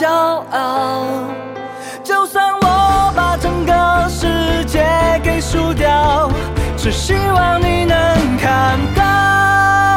[0.00, 1.04] 骄傲。
[2.02, 4.82] 就算我把整个世界
[5.22, 6.30] 给输掉
[6.74, 7.98] 只希望你能
[8.38, 9.04] 看到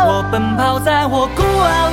[0.06, 1.93] 我奔跑在我孤傲。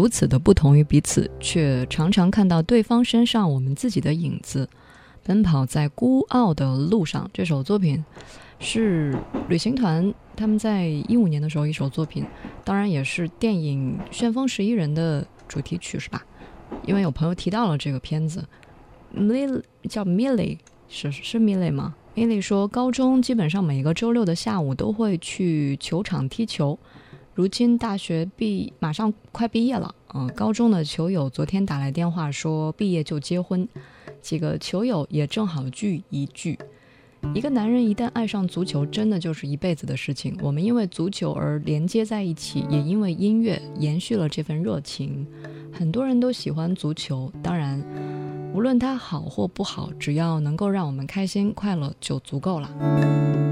[0.00, 4.66] 如此的不同于彼此，却常常看到对方身上我们自己的影子。
[5.22, 8.02] 奔跑在孤傲的路上，这首作品
[8.58, 9.14] 是
[9.50, 12.24] 旅行团他们在一五年的时候一首作品，
[12.64, 16.24] 当然也是电影《旋风十一人》的主题曲，是吧？
[16.86, 18.42] 因为有朋友提到了这个片子
[19.14, 20.56] ，Mill 叫 Milly，
[20.88, 26.78] 是是 Milly 吗？Milly 说，高中基本上每个周六的下午都会去球场踢球。
[27.40, 33.66] 如今大学毕马上快毕业了，嗯，高中的球友昨天打来电话说毕业就结婚，
[34.20, 36.58] 几个球友也正好聚一聚。
[37.34, 40.36] 一个男人一旦爱上足球，真的就是一辈子的事情。
[40.42, 45.26] 我们因为足球而连接在一起，也因为音乐延续了这份热情。
[45.72, 47.82] 很多人都喜欢足球，当然，
[48.52, 53.49] 无论它好或不好，只要能够让我们开心快乐就足够了。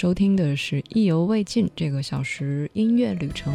[0.00, 3.52] 收听的是《意犹未尽》这个小时音乐旅程，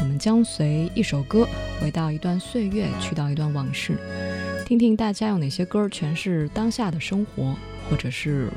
[0.00, 1.46] 我们将随一首歌
[1.80, 3.96] 回到一段岁月，去到一段往事，
[4.66, 7.54] 听听大家有哪些歌诠释当下的生活，
[7.88, 8.48] 或者是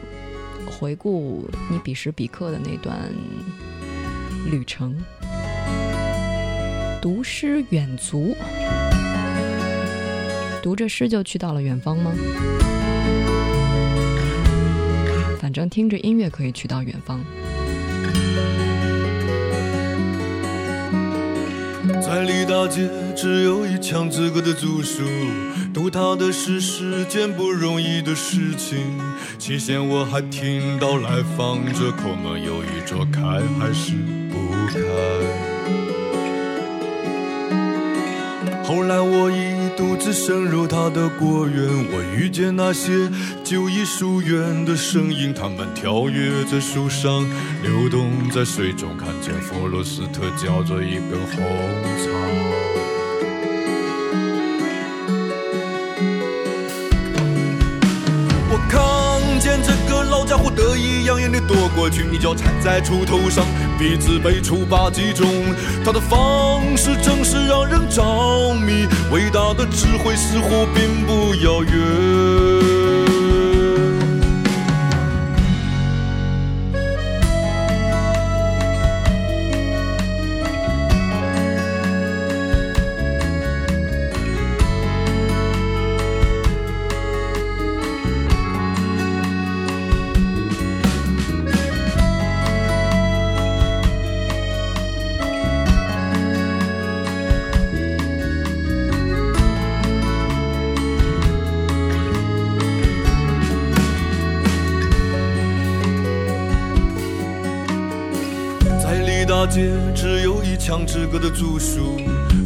[0.65, 2.98] 回顾你彼时彼刻的那段
[4.50, 5.00] 旅程。
[7.00, 8.36] 读诗远足，
[10.63, 12.12] 读着诗就去到了远方吗？
[15.53, 17.23] 正听着音乐可以去到远方。
[22.01, 25.03] 在李大街只有一墙之隔的租书，
[25.73, 29.00] 读他的是件不容易的事情。
[29.38, 33.21] 期限我还听到来访者口门犹豫着开
[33.59, 33.94] 还是
[34.31, 34.79] 不开。
[38.63, 39.52] 后来我已
[40.03, 43.09] 独自深入他的果园，我遇见那些
[43.41, 47.25] 旧艺疏远的声音，他们跳跃在树上，
[47.61, 51.41] 流动在水中，看见弗罗斯特嚼着一根红
[52.00, 52.09] 草。
[60.09, 63.45] 老家伙得意洋洋地躲过去，一脚踩在锄头上，
[63.77, 65.27] 鼻子被锄把击中。
[65.83, 72.82] 他的方式正是让人着迷，伟大的智慧似乎并不遥远。
[109.48, 112.00] 街只有一墙之隔的住宿，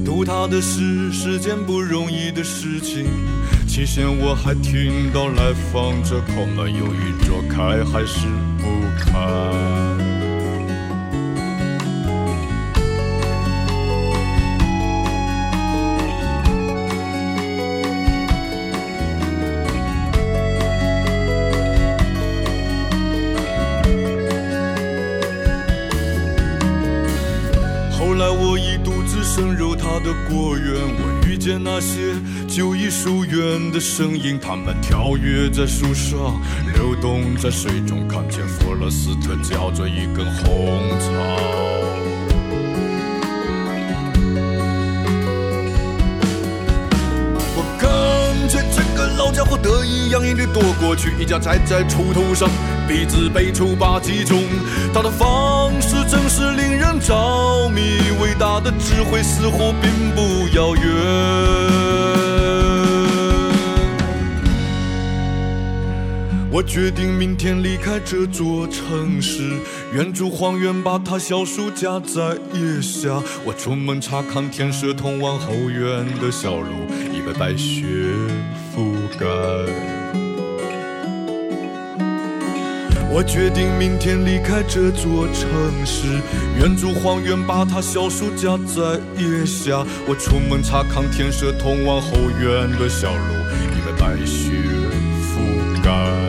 [0.04, 3.06] 读他的诗是件不容易的事情。
[3.68, 8.28] 期限我还听到来访者口门犹豫着开还是
[8.58, 8.68] 不
[9.00, 9.97] 开。
[30.07, 32.15] 的果园，我遇见那些
[32.48, 36.39] 旧艺疏远的声音，他们跳跃在树上，
[36.74, 41.12] 流动在水中，看见弗罗斯特嚼着一根红草。
[47.57, 52.50] 我看见这个老家伙得意洋洋地躲过去，一脚踩在锄头上。
[52.88, 54.42] 鼻子被锄把击中，
[54.94, 57.47] 他的方式真是令人着。
[58.38, 60.83] 大的智慧似乎并不遥远。
[66.50, 69.59] 我决定明天离开这座城市，
[69.94, 73.21] 远足荒原，把它小树夹在腋下。
[73.45, 76.69] 我出门查看天舍通往后院的小路，
[77.14, 77.85] 已被白雪
[78.76, 79.28] 覆盖。
[83.18, 85.50] 我决定明天离开这座城
[85.83, 86.21] 市，
[86.59, 89.83] 远足荒原，把它小树夹在腋下。
[90.07, 93.33] 我出门查看天色通往后院的小路，
[93.74, 94.52] 已被白雪
[95.33, 96.27] 覆盖。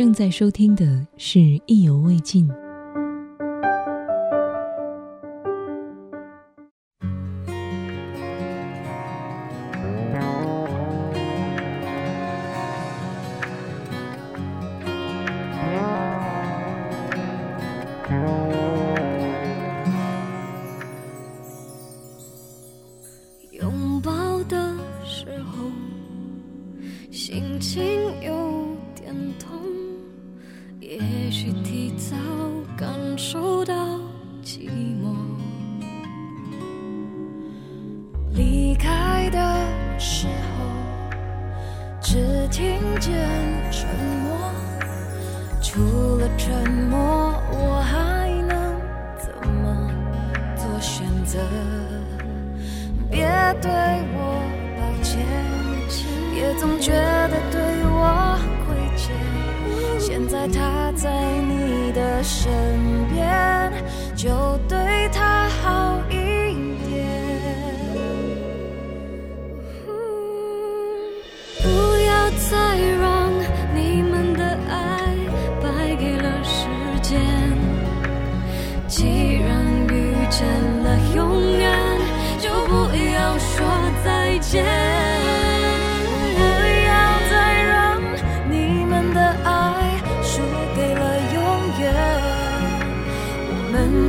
[0.00, 2.48] 正在收听的是《意犹未尽》。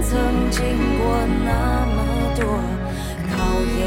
[0.03, 0.59] 曾经
[0.99, 1.97] 过那么
[2.35, 2.45] 多
[3.29, 3.35] 考
[3.77, 3.79] 验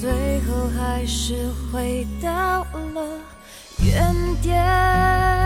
[0.00, 0.10] 最
[0.40, 3.20] 后还是回到了
[3.78, 5.45] 原点。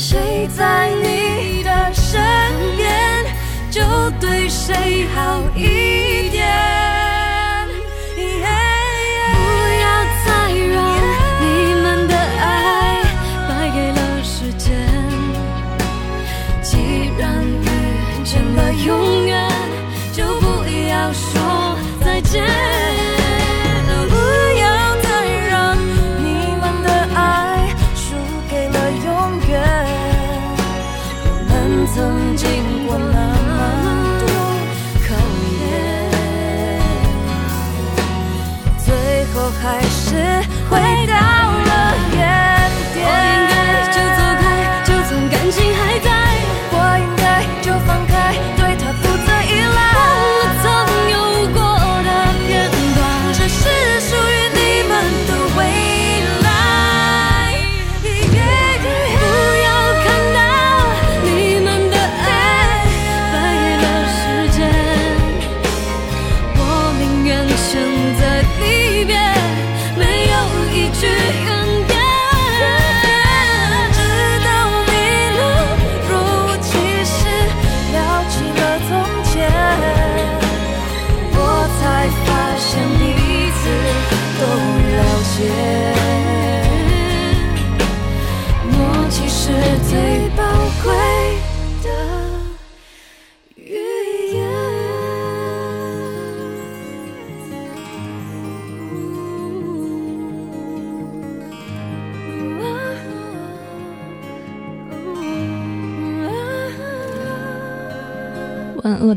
[0.00, 0.29] 谁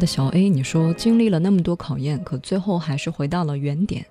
[0.05, 4.05] 小 A，你说经历了那么多考验，可最后还是回到了原点。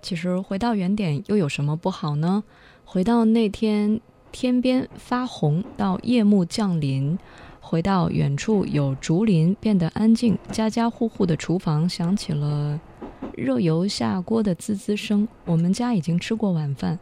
[0.00, 2.44] 其实回到原点又有什么不好呢？
[2.84, 7.18] 回到那天天边发红到夜幕降临，
[7.60, 12.80] 回到远处有竹林变得安静，家家户户的厨房响起了
[13.34, 15.26] 热油下锅的滋滋声。
[15.44, 16.98] 我们家已经吃过晚饭，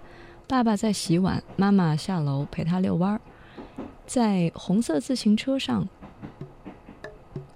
[0.48, 3.20] 爸爸在洗碗，妈妈下楼陪他遛弯，
[4.06, 5.88] 在红色自行车上。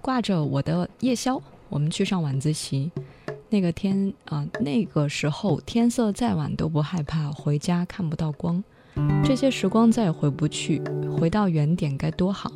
[0.01, 2.91] 挂着我的夜宵，我们去上晚自习。
[3.49, 8.63] 那个天啊，那个时候天色再晚都不害怕回家看不到光。
[9.23, 10.81] 这些时光再也回不去，
[11.17, 12.51] 回到原点该多好。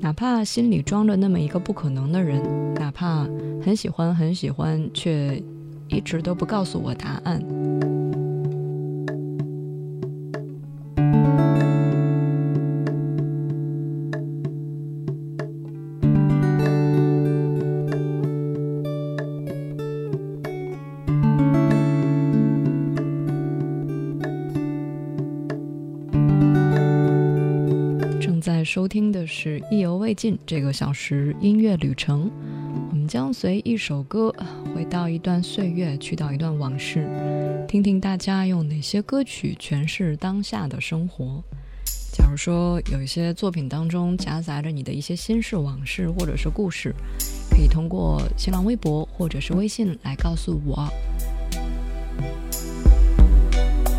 [0.00, 3.24] 哪怕心里装着那么一个不可能的人，哪怕
[3.64, 5.42] 很喜欢很喜欢，却
[5.88, 7.95] 一直都不告诉我答案。
[28.76, 32.30] 收听的是《意犹未尽》这个小时音乐旅程。
[32.90, 34.30] 我们将随一首歌
[34.74, 37.08] 回到一段岁月，去到一段往事，
[37.66, 41.42] 听听大家用哪些歌曲诠释当下的生活。
[42.12, 46.94] 假如说有一些作品当中夹杂着你的一些心事往事或者是故事，
[47.50, 50.86] 可以通过新浪微博或者是微信来告诉我。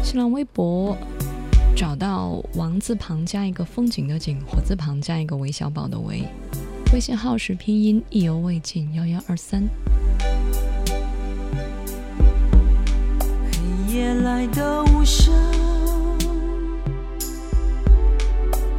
[0.03, 0.95] 新浪微博。
[1.77, 6.23] 找到王字旁加一个风景的景，火字旁加一个韦小宝的韦，
[6.91, 9.63] 微信号是拼音意犹未尽幺幺二三。
[13.45, 15.31] 黑夜来的无声，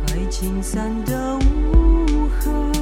[0.08, 2.72] 爱情散的无痕，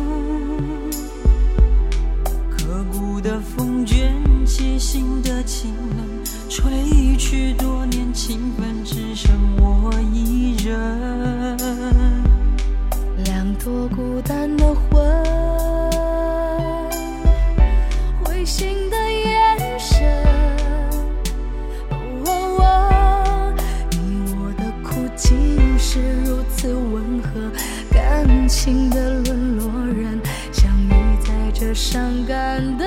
[2.50, 4.14] 刻骨的风卷
[4.46, 6.15] 起心的清冷。
[6.48, 11.56] 吹去多年情分，只剩我一人。
[13.24, 15.04] 两朵孤单的魂，
[18.22, 20.06] 灰心的眼神。
[21.90, 23.52] 哦，
[23.90, 27.50] 你我的苦竟是如此温和，
[27.90, 30.20] 感情的沦落人，
[30.52, 30.90] 相遇
[31.24, 32.85] 在这伤感的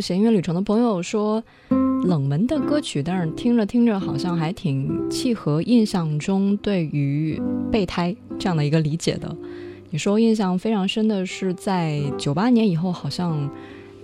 [0.00, 1.42] 闲云旅程的朋友说
[2.04, 9.34] 冷门的歌曲，但是听着听着好像还挺契合印象中对于备胎这样的一个理解的。
[9.90, 13.50] 你说印象非常深的是在九八年以后好像。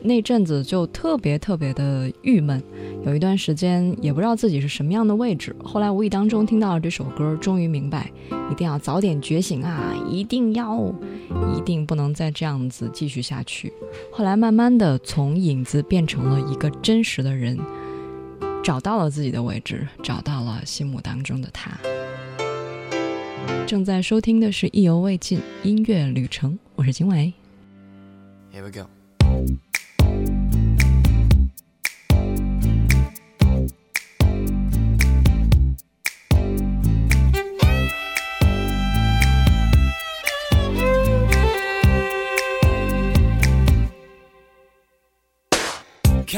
[0.04, 2.62] 那阵子就特别特别的郁闷
[3.04, 8.10] 有一段时间也不知道自己是什么样的位置后来无意当中听到了这首歌终于明白
[8.50, 10.92] 一定要早点觉醒啊一定要
[11.56, 13.72] 一定不能再这样子继续下去。
[14.10, 17.58] 后来慢慢的从影子变成了一个真实的人
[18.62, 21.78] 找到了自己的位置找到了心目当中的他。
[23.66, 27.32] 正在收听的是意犹未尽音乐旅程我是经纬
[28.52, 29.01] here we go.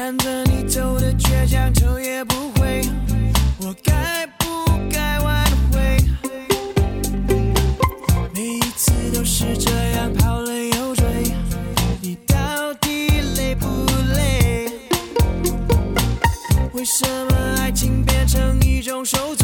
[0.04, 2.82] 看着你走的倔强头也不回。
[3.60, 5.96] 我该不该挽回？
[8.34, 11.06] 每一次都是这样跑了又追。
[12.02, 13.66] 你到底累不
[14.14, 14.70] 累？
[16.74, 19.43] 为什么爱情变成一种受罪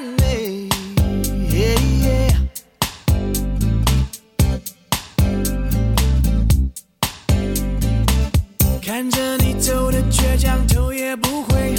[8.99, 11.73] 看着你走的倔强头也不回。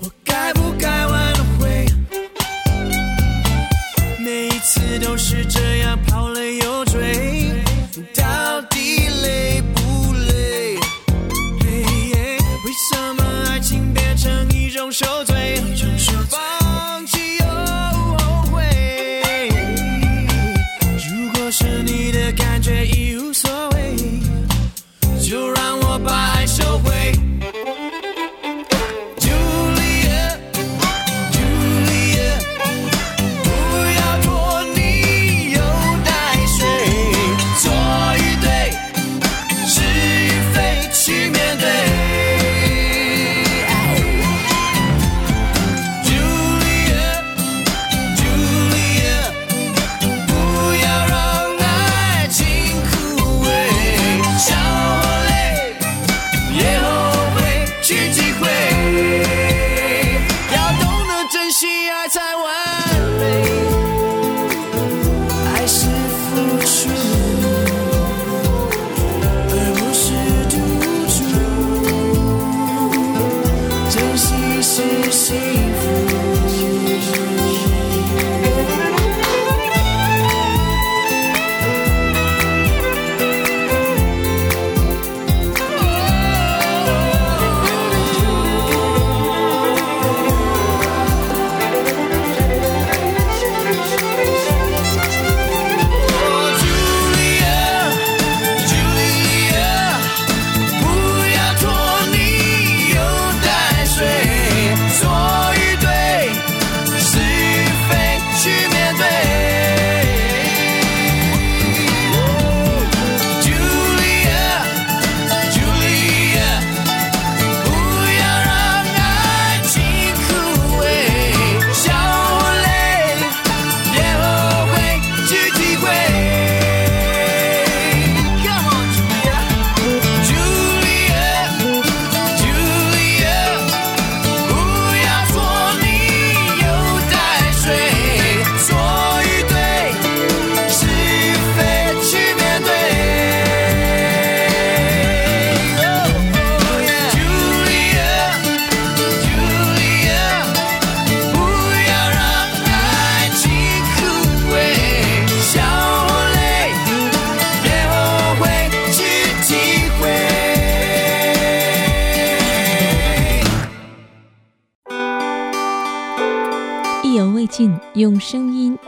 [0.00, 1.86] 我该不该挽回？
[4.18, 6.63] 每一次都是这样跑了又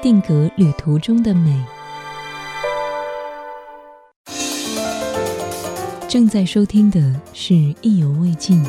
[0.06, 1.60] 定格旅途中的美。
[6.08, 8.64] 正在收听的是意犹未尽。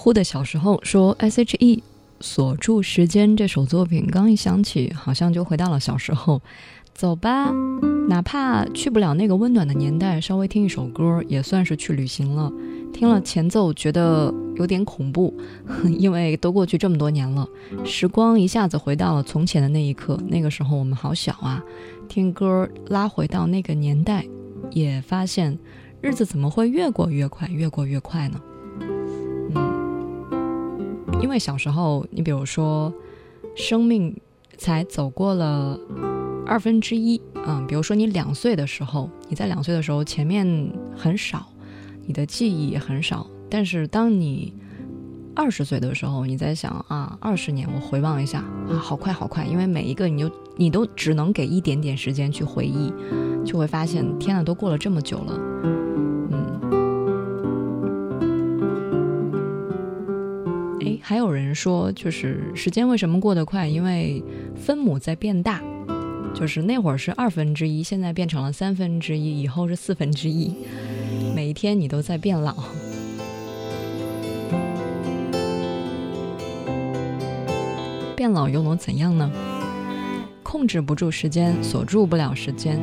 [0.00, 1.82] 乎乎的小时候说 S.H.E
[2.20, 6.40] 锁住时间这首作品，刚一想起，好像就回到了小时候。
[6.94, 7.50] 走吧，
[8.08, 12.50] 哪怕去不了那个温暖的年代，稍微听一首歌也算是去旅行了。
[12.94, 15.34] 听了前奏，觉得有点恐怖，
[15.84, 17.46] 因为都过去这么多年了，
[17.84, 20.18] 时光一下子回到了从前的那一刻。
[20.28, 21.62] 那个时候我们好小啊，
[22.08, 24.24] 听歌拉回到那个年代，
[24.70, 25.58] 也发现
[26.00, 28.40] 日子怎么会越过越快，越过越快呢？
[31.22, 32.92] 因为小时候，你比如说，
[33.54, 34.16] 生命
[34.56, 35.78] 才走过了
[36.46, 41.46] 二分之一，嗯，比如说你两岁的时候，你在两岁的时候前面很少，
[42.06, 44.52] 你的记忆也很少，但是当你
[45.34, 52.92] 二十岁的时候，你在想啊，二十年我回望一下啊，好快好快，因为每一个你就你都只能给一点点时间去回忆，
[53.44, 55.38] 就会发现天呐，都过了这么久了，
[61.02, 63.66] 还有人说，就是时间为什么过得快？
[63.66, 64.22] 因为
[64.54, 65.60] 分母在变大，
[66.34, 70.54] 就是那会儿是二分之一，现在变成了三分之一，以后是四分之一，
[71.34, 72.54] 每一天你都在变老。
[78.14, 79.30] 变老又能怎样呢？
[80.42, 82.78] 控制不住时间，锁住不了时间，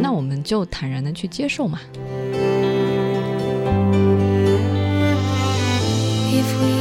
[0.00, 1.80] 那我们就坦然的去接受嘛。
[6.30, 6.77] If we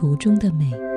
[0.00, 0.89] 途中的美。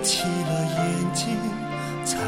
[0.00, 1.36] 起了眼睛
[2.04, 2.18] 才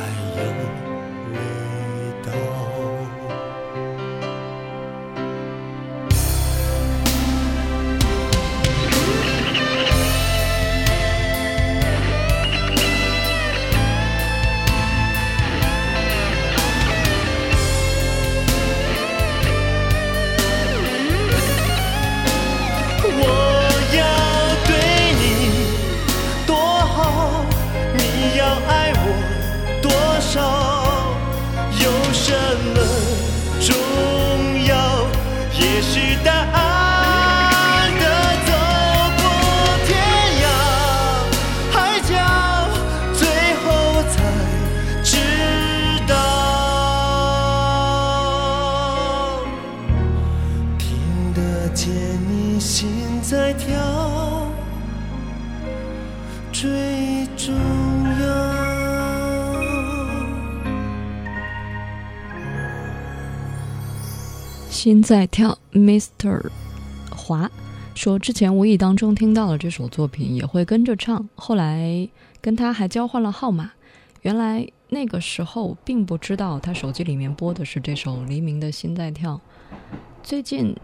[64.90, 66.50] 心在跳，Mr.
[67.12, 67.48] 华
[67.94, 72.08] 说之前无意当中听到了这首作品，也会跟着唱，后来
[72.40, 73.70] 跟他还交换了号码。
[74.22, 79.40] 原来那个时候并不知道他手机里面播的是这首黎明的《心在跳》。
[80.24, 80.74] 最近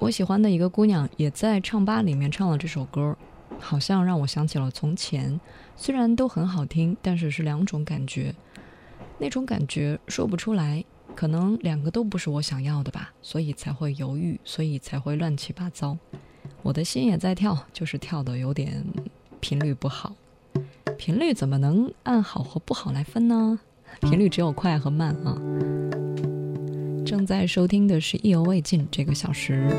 [0.00, 3.16] 我喜欢的一个姑娘也在唱吧里面唱了这首歌，
[3.58, 5.40] 好像让我想起了从前。
[5.76, 8.34] 虽然都很好听，但是是两种感觉，
[9.16, 10.84] 那种感觉说不出来。
[11.16, 15.96] 可能两个都不是我想要的吧，所以才会犹豫，所以才会乱七八糟。
[16.62, 18.84] 我的心也在跳，就是跳的有点
[19.40, 20.14] 频率不好。
[20.98, 23.58] 频率怎么能按好和不好来分呢？
[24.00, 25.40] 频率只有快和慢啊。
[27.06, 29.70] 正在收听的是《意犹未尽》这个小时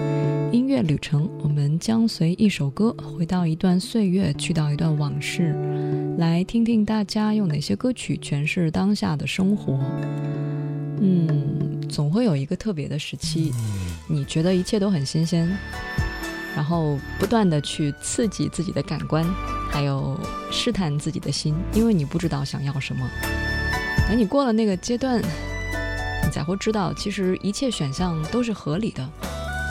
[0.52, 5.54] 音乐旅程，我们将随一首歌回到一段岁月，去到一段往事，
[6.18, 9.78] 来听听大家用哪些歌曲诠释当下的生活。
[11.00, 13.54] 嗯，总会有一个特别的时期，
[14.08, 15.48] 你觉得一切都很新鲜，
[16.56, 19.24] 然后不断的去刺激自己的感官，
[19.70, 20.20] 还有
[20.52, 23.08] 试探自己的心，因为你不知道想要什么。
[24.08, 25.22] 等你过了那个阶段，
[26.24, 29.08] 你才会知道，其实一切选项都是合理的，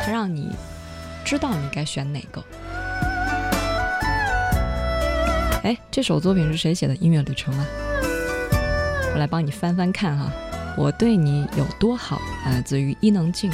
[0.04, 0.48] 它让你
[1.24, 2.44] 知道你该选哪个。
[5.64, 6.94] 哎，这首作品是谁写的？
[6.96, 7.66] 音乐旅程啊，
[9.12, 10.30] 我来帮你翻翻看哈。
[10.76, 12.20] 我对你有多好？
[12.44, 13.50] 来自于伊能静。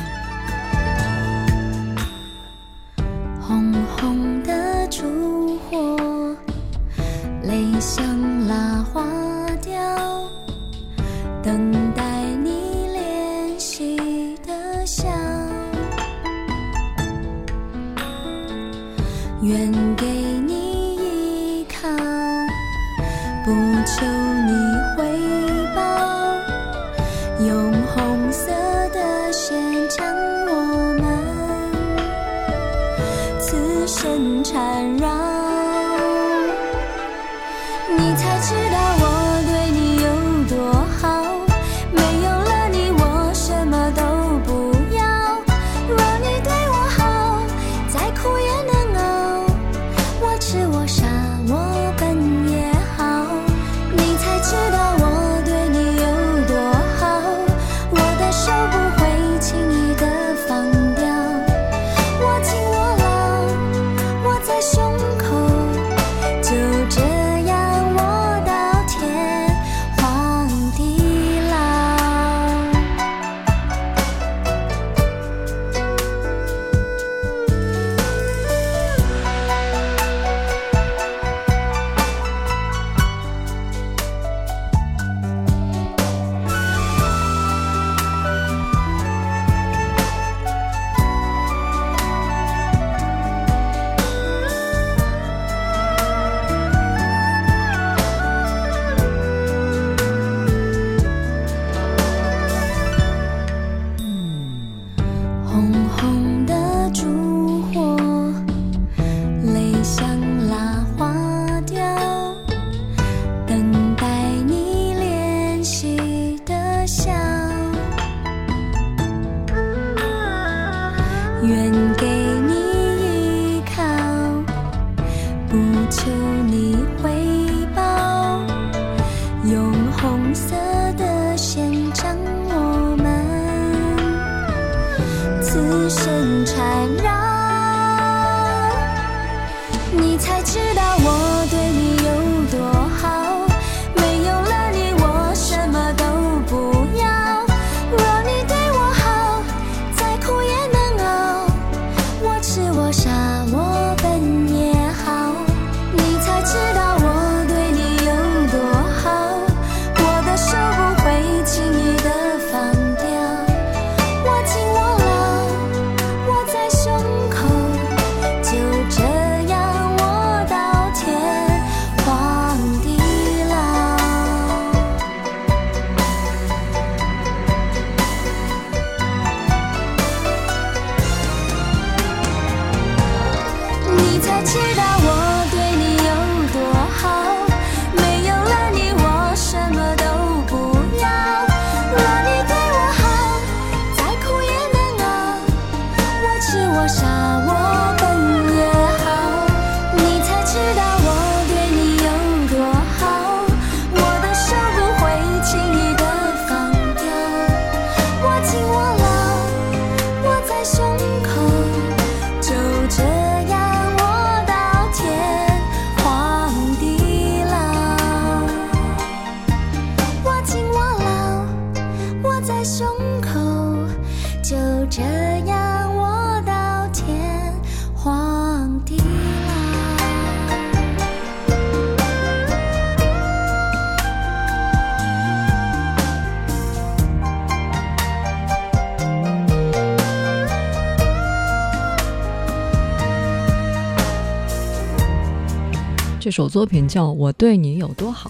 [246.43, 248.28] 首作品叫《我对你有多好》，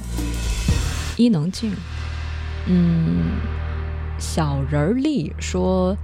[1.16, 1.72] 伊能静。
[2.68, 3.40] 嗯，
[4.18, 5.96] 小人儿丽说，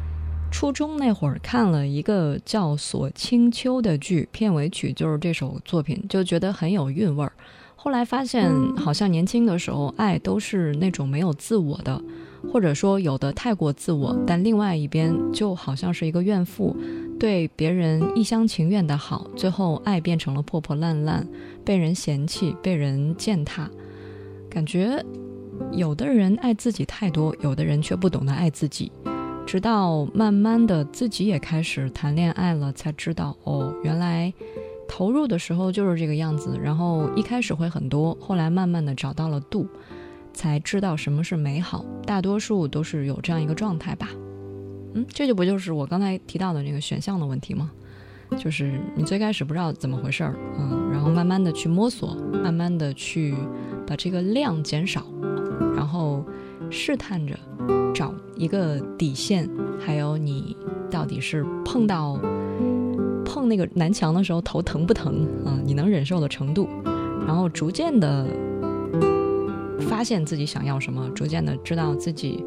[0.50, 7.30] 初中那会儿看了一个叫《锁清秋》的剧，片尾曲就是这首作品，就觉得很有韵味儿。
[7.76, 12.02] 后来发现，好像年轻的时候爱都是那种没有自我的，
[12.50, 16.74] 或者说有的太过自我，但另外一边就好像是一个怨妇，
[17.18, 21.26] 对别人一厢情愿的好，最后爱变成了破破烂烂，
[21.64, 23.68] 被人嫌弃，被人践踏，
[24.48, 25.04] 感觉
[25.72, 28.92] 有的人爱自己太多，有的人却不懂得爱自己。
[29.44, 34.32] 直到慢慢的自己也开始谈恋爱了，才知道哦，原来
[34.86, 39.66] 投入的时候就是这个样子，然后一开始会很多，后来慢慢的找到了度，
[40.32, 41.84] 才知道什么是美好。
[42.06, 44.08] 大多数都是有这样一个状态吧。
[45.08, 47.70] 这就不就是我刚才提到的那个选项的问题吗？
[48.36, 53.34] 就是你最开始不知道怎么回事儿，嗯，然后慢慢的去摸索，慢慢的去
[53.86, 55.06] 把这个量减少，
[55.74, 56.22] 然后
[56.70, 57.34] 试探着
[57.94, 59.48] 找一个底线，
[59.80, 60.54] 还有你
[60.90, 62.20] 到底是碰到
[63.24, 65.58] 碰那个南墙的时候头疼不疼啊？
[65.64, 66.68] 你能忍受的程度，
[67.26, 68.26] 然后逐渐的
[69.88, 72.44] 发现自己想要什么，逐渐的知道自己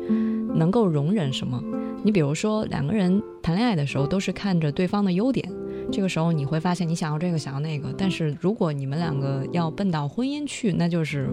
[0.54, 1.60] 能够容忍什么。
[2.04, 5.48] 你比如说两个人谈恋爱的时候，都是看着对方的优点。
[5.92, 11.30] 这个时候你会发现你想要这个想要那个，但是如果你们两个要奔到婚姻去，那就是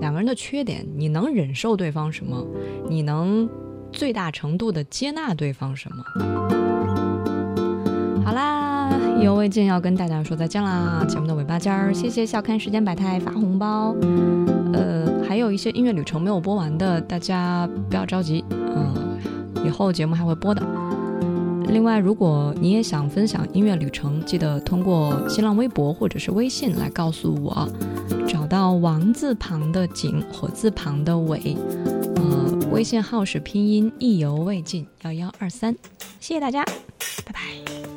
[0.00, 2.46] 两个人的缺点，你能忍受对方什么？
[2.88, 3.48] 你能
[3.92, 6.04] 最大程度的接纳对方什么？
[8.24, 11.04] 好啦，意犹未尽，要跟大家说再见啦！
[11.08, 13.96] 节目的尾巴尖儿，谢谢笑看时间百态发红包。
[14.72, 18.94] 呃，还有一些音乐旅程没有播完的，大家不要着急，嗯，
[19.66, 20.62] 以后节目还会播的。
[21.68, 27.68] 另外，如果你也想分享音乐旅程，记得通过新浪微博或者是微信来告诉我。
[28.28, 31.56] 找到王字旁的景，火字旁的伟，
[32.14, 35.74] 呃，微信号是拼音意犹未尽幺幺二三。
[36.20, 36.64] 谢谢大家，
[37.24, 37.95] 拜拜。